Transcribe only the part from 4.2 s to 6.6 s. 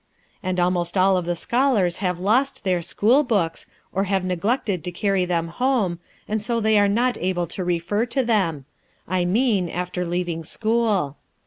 neglected to carry them home, and so